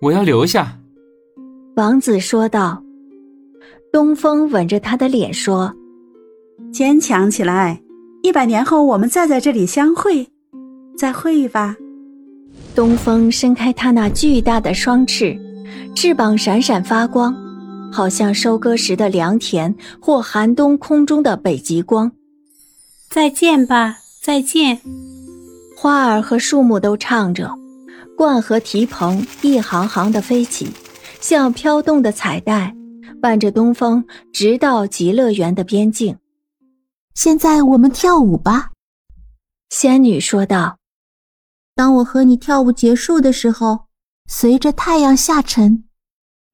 [0.00, 0.78] 我要留下。”
[1.76, 2.82] 王子说道。
[3.92, 5.74] 东风吻着他的脸说
[6.72, 7.82] ：“坚强起来，
[8.22, 10.28] 一百年后我们再在这里相会，
[10.96, 11.76] 再会吧。”
[12.72, 15.36] 东风伸开他那巨大的双翅，
[15.96, 17.34] 翅膀闪闪发光，
[17.90, 22.12] 好像收割时的良田或寒冬空中的北极光。
[23.10, 24.78] 再见吧，再见！
[25.76, 27.50] 花儿和树木都唱着，
[28.20, 30.70] 鹳和提蓬一行行的飞起，
[31.22, 32.76] 像飘动的彩带，
[33.18, 36.18] 伴着东风，直到极乐园的边境。
[37.14, 38.72] 现在我们跳舞吧，
[39.70, 40.76] 仙女说道。
[41.74, 43.86] 当我和你跳舞结束的时候，
[44.26, 45.84] 随着太阳下沉，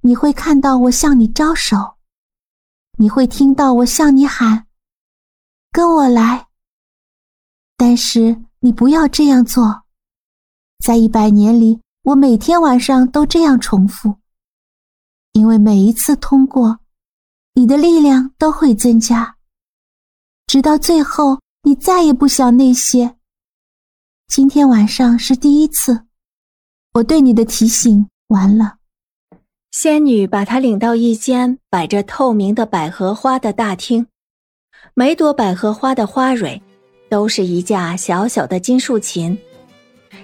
[0.03, 1.97] 你会看到我向你招手，
[2.97, 4.67] 你会听到我向你喊
[5.73, 6.47] ：“跟我来。”
[7.77, 9.83] 但是你不要这样做，
[10.87, 14.19] 在一百年里，我每天晚上都这样重复，
[15.33, 16.79] 因为每一次通过，
[17.55, 19.35] 你的力量都会增加，
[20.47, 23.17] 直到最后，你再也不想那些。
[24.29, 26.03] 今天晚上是第一次，
[26.93, 28.77] 我对你的提醒完了。
[29.73, 34.07] 仙女把她领到一间摆着透明的百合花的大厅，
[34.95, 36.63] 每朵百合花的花蕊
[37.11, 39.37] 都是一架小小的金竖琴，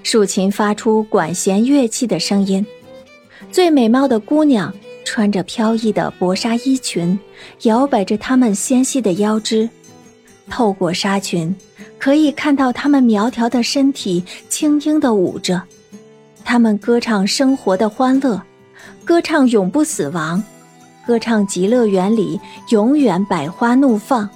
[0.03, 2.65] 竖琴发出管弦乐器的声音。
[3.51, 4.73] 最美貌的姑娘
[5.05, 7.19] 穿着飘逸的薄纱衣裙，
[7.63, 9.69] 摇摆着她们纤细的腰肢，
[10.49, 11.55] 透过纱裙。
[11.99, 15.63] 可以看到她们苗条的身体轻盈的舞着，
[16.45, 18.43] 她们歌唱生活的欢乐，
[19.05, 20.43] 歌唱永不死亡，
[21.07, 24.29] 歌唱极乐园里永远百花怒放。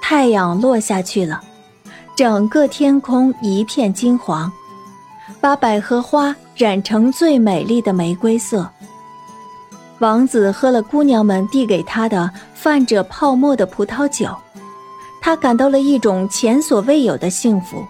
[0.00, 1.42] 太阳落下去了，
[2.16, 4.50] 整个天空一片金黄，
[5.38, 8.66] 把百合花染成最美丽的玫瑰色。
[9.98, 14.34] 王子喝了姑娘们递给他的泛着泡沫的葡萄酒。
[15.20, 17.86] 他感到了一种前所未有的幸福。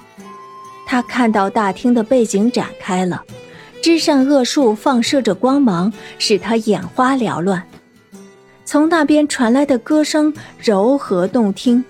[0.86, 3.22] 他看到大厅的背景展开了，
[3.80, 7.62] 枝扇恶树放射着光芒，使他眼花缭乱。
[8.64, 11.84] 从那边传来的歌声柔和动听，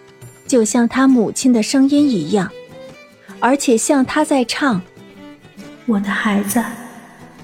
[0.47, 2.51] 就像他母亲的声音一样，
[3.41, 4.81] 而且像他在唱
[5.87, 6.63] ：“我的孩子，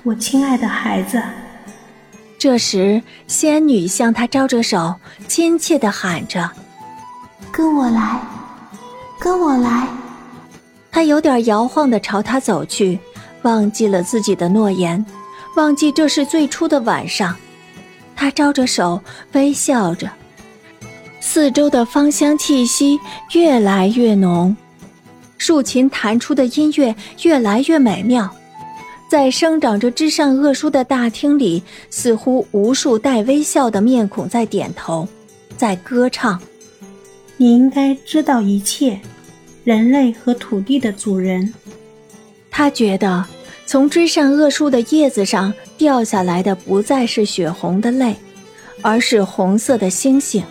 [0.02, 1.20] 我亲爱的孩子。”
[2.38, 4.96] 这时，仙女向他招着手，
[5.28, 6.50] 亲切地喊着。
[7.52, 8.20] 跟我来，
[9.20, 9.86] 跟我来。
[10.90, 12.98] 他有点摇晃的朝他走去，
[13.42, 15.04] 忘记了自己的诺言，
[15.56, 17.36] 忘记这是最初的晚上。
[18.16, 19.00] 他招着手，
[19.32, 20.10] 微笑着。
[21.34, 23.00] 四周的芳香气息
[23.32, 24.54] 越来越浓，
[25.38, 28.30] 竖琴弹出的音乐越来越美妙。
[29.08, 35.08] 在生长着枝上恶书的大厅里，似乎无数带微笑的面孔在点头，
[35.56, 36.38] 在歌唱。
[37.38, 39.00] 你应该知道一切，
[39.64, 41.54] 人类和土地的主人。
[42.50, 43.24] 他觉得，
[43.64, 48.16] 从枝上恶树的叶子上掉下来的不再是血红的泪，
[48.82, 50.44] 而是红色的星星。